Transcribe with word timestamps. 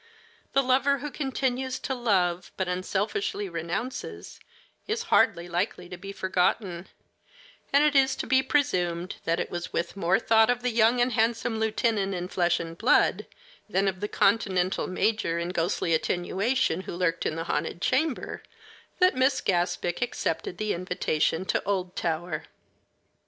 The 0.53 0.63
lover 0.63 0.97
who 0.97 1.11
continues 1.11 1.77
to 1.81 1.93
love, 1.93 2.51
but 2.57 2.67
unselfishly 2.67 3.47
renounces, 3.47 4.39
is 4.87 5.03
hardly 5.13 5.47
likely 5.47 5.87
to 5.89 5.95
be 5.95 6.11
forgotten; 6.11 6.87
and 7.71 7.83
it 7.83 7.95
is 7.95 8.15
to 8.15 8.25
be 8.25 8.41
presumed 8.41 9.17
that 9.25 9.39
it 9.39 9.51
was 9.51 9.71
with 9.71 9.95
more 9.95 10.17
thought 10.17 10.49
of 10.49 10.63
the 10.63 10.71
young 10.71 10.99
and 10.99 11.11
handsome 11.13 11.59
lieutenant 11.59 12.15
in 12.15 12.29
flesh 12.29 12.59
and 12.59 12.79
blood 12.79 13.27
than 13.69 13.87
of 13.87 13.99
the 13.99 14.07
Continental 14.07 14.87
major 14.87 15.37
in 15.37 15.49
ghostly 15.49 15.93
attenuation 15.93 16.81
who 16.81 16.95
lurked 16.95 17.27
in 17.27 17.35
the 17.35 17.43
haunted 17.43 17.79
chamber 17.79 18.41
that 18.97 19.13
Miss 19.15 19.39
Gaspic 19.39 20.01
accepted 20.01 20.57
the 20.57 20.73
invitation 20.73 21.45
to 21.45 21.61
Oldtower. 21.63 22.45